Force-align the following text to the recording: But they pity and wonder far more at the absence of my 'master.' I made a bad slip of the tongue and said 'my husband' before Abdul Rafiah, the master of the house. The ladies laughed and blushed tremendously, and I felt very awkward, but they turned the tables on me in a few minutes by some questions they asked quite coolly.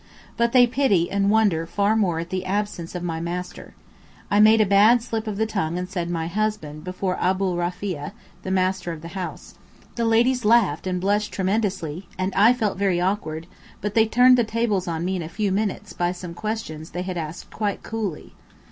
But 0.35 0.51
they 0.51 0.65
pity 0.65 1.11
and 1.11 1.29
wonder 1.29 1.67
far 1.67 1.95
more 1.95 2.17
at 2.17 2.31
the 2.31 2.43
absence 2.43 2.95
of 2.95 3.03
my 3.03 3.19
'master.' 3.19 3.75
I 4.31 4.39
made 4.39 4.59
a 4.59 4.65
bad 4.65 5.03
slip 5.03 5.27
of 5.27 5.37
the 5.37 5.45
tongue 5.45 5.77
and 5.77 5.87
said 5.87 6.09
'my 6.09 6.25
husband' 6.25 6.83
before 6.83 7.19
Abdul 7.19 7.55
Rafiah, 7.55 8.11
the 8.41 8.49
master 8.49 8.91
of 8.91 9.03
the 9.03 9.09
house. 9.09 9.59
The 9.97 10.05
ladies 10.05 10.43
laughed 10.43 10.87
and 10.87 10.99
blushed 10.99 11.31
tremendously, 11.31 12.07
and 12.17 12.33
I 12.33 12.51
felt 12.51 12.79
very 12.79 12.99
awkward, 12.99 13.45
but 13.79 13.93
they 13.93 14.07
turned 14.07 14.39
the 14.39 14.43
tables 14.43 14.87
on 14.87 15.05
me 15.05 15.17
in 15.17 15.21
a 15.21 15.29
few 15.29 15.51
minutes 15.51 15.93
by 15.93 16.13
some 16.13 16.33
questions 16.33 16.89
they 16.89 17.03
asked 17.03 17.51
quite 17.51 17.83
coolly. 17.83 18.33